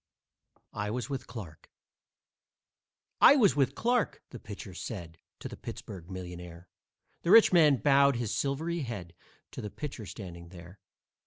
I 0.73 0.89
WAS 0.89 1.11
WITH 1.11 1.27
CLARKE 1.27 1.69
"I 3.21 3.35
was 3.35 3.55
with 3.55 3.75
Clarke," 3.75 4.23
the 4.31 4.39
pitcher 4.39 4.73
said 4.73 5.19
To 5.41 5.47
the 5.47 5.55
Pittsburg 5.55 6.09
millionaire. 6.09 6.67
The 7.21 7.29
rich 7.29 7.53
man 7.53 7.75
bowed 7.77 8.15
his 8.15 8.33
silvery 8.35 8.79
head 8.79 9.13
To 9.51 9.61
the 9.61 9.69
pitcher 9.69 10.07
standing 10.07 10.49
there. 10.49 10.79